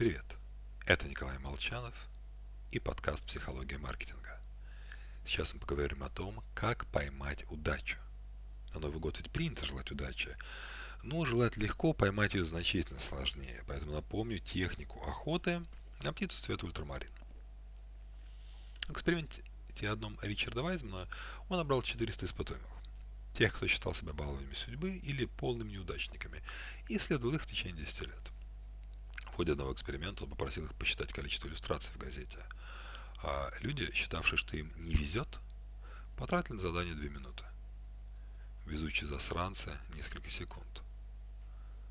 [0.00, 0.24] Привет,
[0.86, 1.92] это Николай Молчанов
[2.70, 4.40] и подкаст «Психология маркетинга».
[5.26, 7.98] Сейчас мы поговорим о том, как поймать удачу.
[8.72, 10.34] На Новый год ведь принято желать удачи,
[11.02, 13.62] но желать легко, поймать ее значительно сложнее.
[13.66, 15.62] Поэтому напомню технику охоты
[16.02, 17.12] на птицу цвета ультрамарин.
[18.88, 19.42] В эксперименте
[19.86, 21.08] одном Ричарда Вайзмана
[21.50, 22.72] он набрал 400 испытуемых.
[23.34, 26.42] Тех, кто считал себя баловыми судьбы или полными неудачниками,
[26.88, 28.30] и исследовал их в течение 10 лет
[29.40, 32.36] ходе одного эксперимента он попросил их посчитать количество иллюстраций в газете.
[33.22, 35.38] А люди, считавшие, что им не везет,
[36.18, 37.44] потратили на задание 2 минуты.
[38.66, 40.82] Везучие засранцы несколько секунд.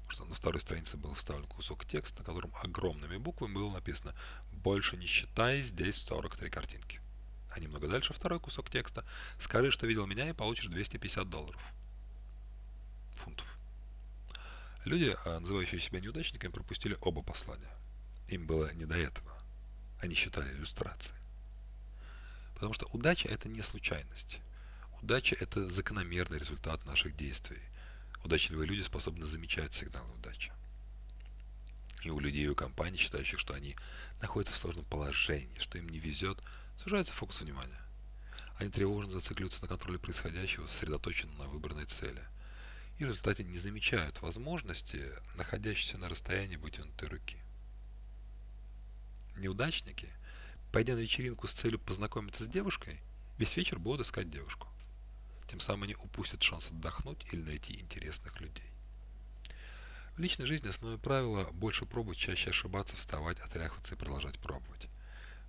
[0.04, 4.13] Потому что на второй странице был вставлен кусок текста, на котором огромными буквами было написано
[4.52, 7.02] «Больше не считай, здесь 43 картинки».
[7.49, 9.04] А немного дальше второй кусок текста
[9.40, 11.59] «Скажи, что видел меня и получишь 250 долларов».
[14.89, 17.70] Люди, а, называющие себя неудачниками, пропустили оба послания.
[18.29, 19.39] Им было не до этого.
[20.02, 21.13] Они считали иллюстрации.
[22.55, 24.40] Потому что удача– это не случайность.
[25.04, 27.62] Удача– это закономерный результат наших действий.
[28.23, 30.51] Удачливые люди способны замечать сигналы удачи.
[32.01, 33.76] И у людей, и у компаний, считающих, что они
[34.23, 36.41] находятся в сложном положении, что им не везет,
[36.82, 37.79] сужается фокус внимания.
[38.57, 42.23] Они тревожно зацикливаются на контроле происходящего, сосредоточены на выбранной цели–
[42.99, 47.37] и в результате не замечают возможности, находящейся на расстоянии вытянутой руки.
[49.37, 50.09] Неудачники,
[50.73, 52.99] пойдя на вечеринку с целью познакомиться с девушкой,
[53.37, 54.67] весь вечер будут искать девушку.
[55.49, 58.70] Тем самым они упустят шанс отдохнуть или найти интересных людей.
[60.17, 64.89] В личной жизни основное правило– больше пробовать, чаще ошибаться, вставать, отряхиваться и продолжать пробовать.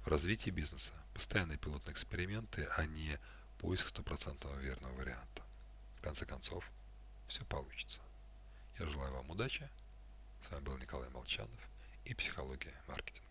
[0.04, 3.18] В развитии бизнеса постоянные пилотные эксперименты, а не
[3.58, 5.42] поиск стопроцентного верного варианта.
[5.98, 6.64] В конце концов,
[7.31, 8.00] все получится.
[8.81, 9.69] Я желаю вам удачи.
[10.42, 11.61] С вами был Николай Молчанов
[12.05, 13.30] и психология маркетинга.